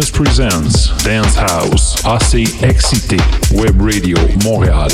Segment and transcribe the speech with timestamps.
[0.00, 3.18] Daymus Presents Dance House assez excité
[3.52, 4.88] Web Radio Montréal.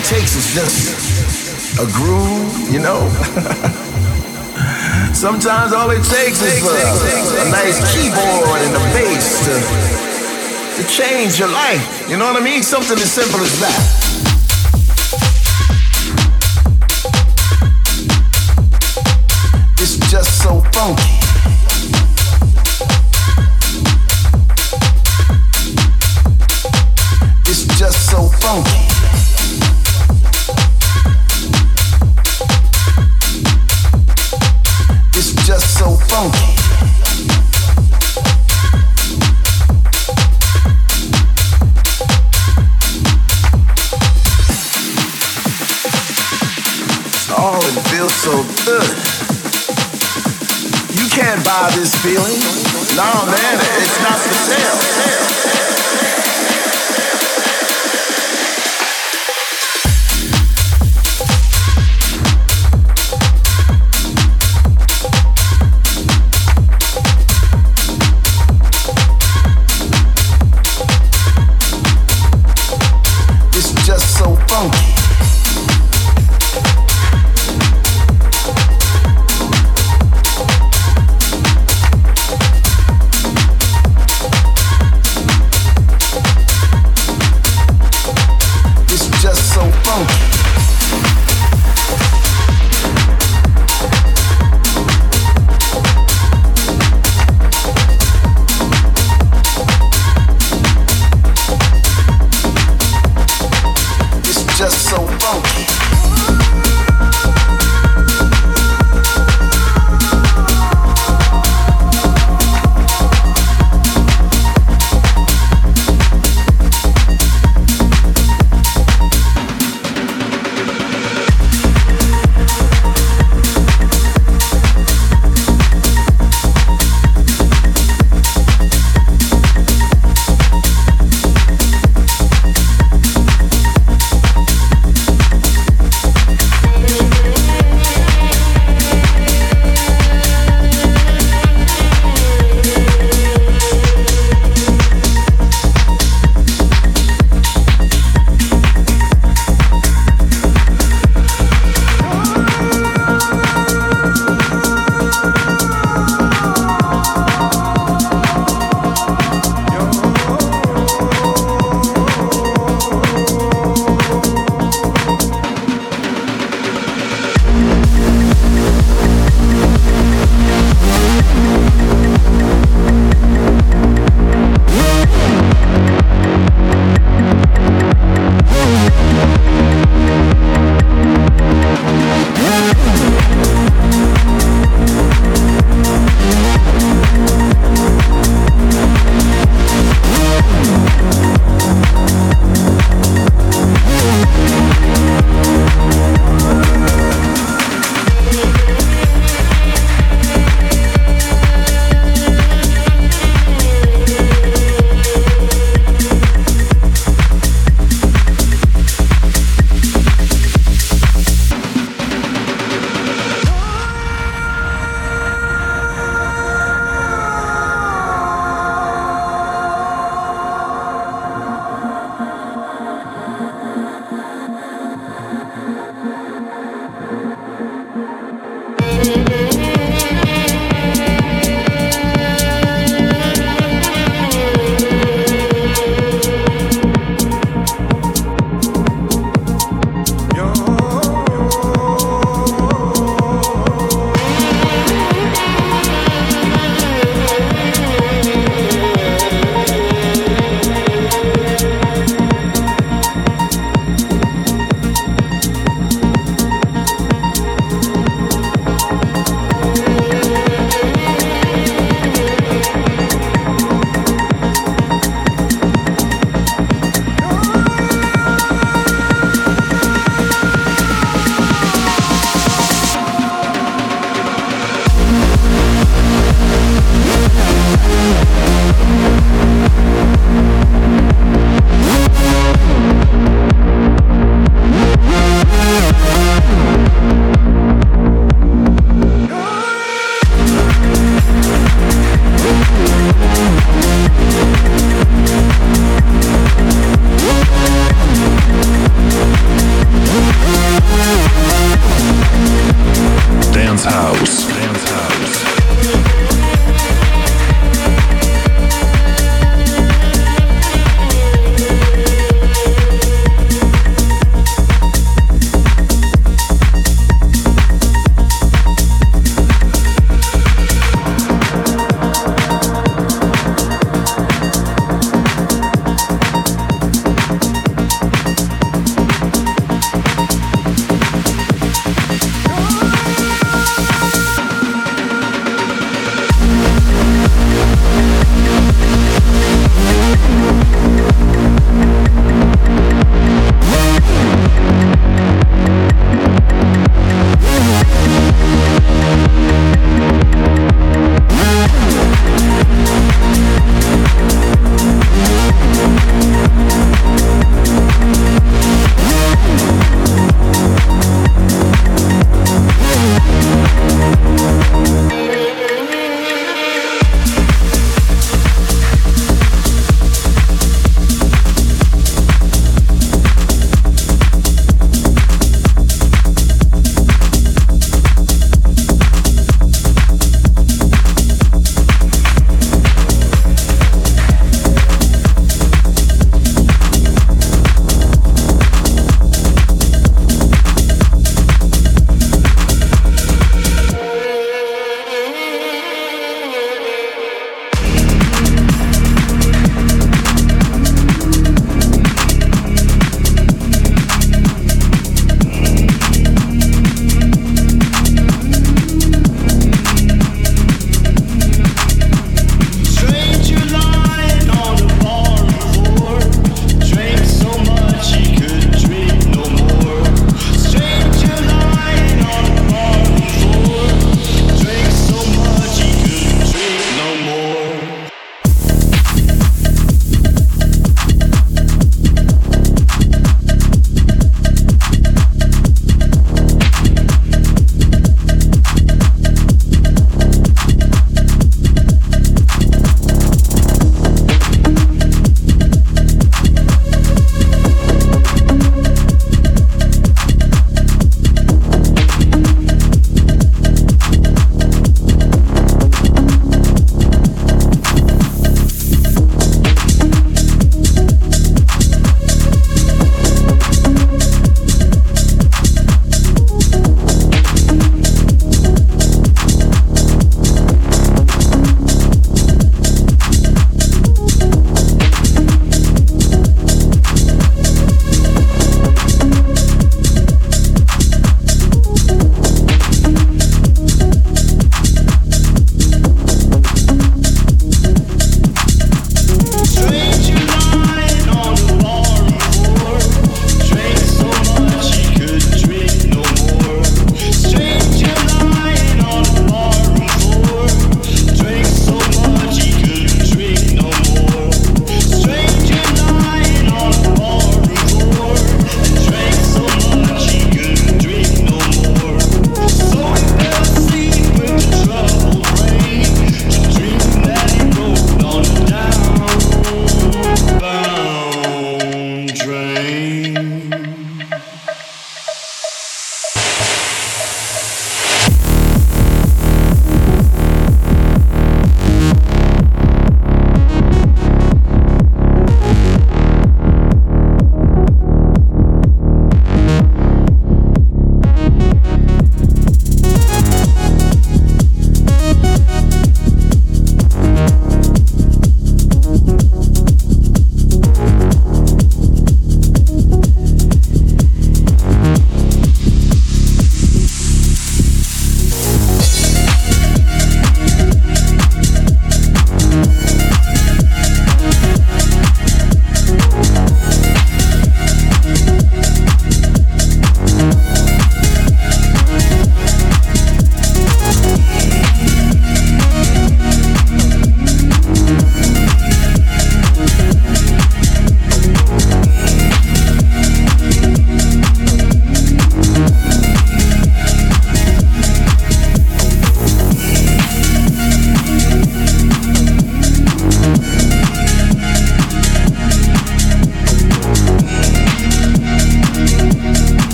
[0.00, 3.00] It takes is just a groove, you know.
[5.12, 6.70] Sometimes all it takes is a,
[7.42, 9.52] a nice keyboard and a bass to
[10.80, 12.08] to change your life.
[12.08, 12.62] You know what I mean?
[12.62, 13.80] Something as simple as that.
[19.80, 21.29] It's just so funky.
[48.08, 48.32] So
[48.64, 48.88] good.
[50.96, 52.38] You can't buy this feeling.
[52.96, 55.69] No, man, it's not for sale.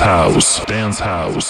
[0.00, 0.64] House.
[0.64, 1.49] Dance House.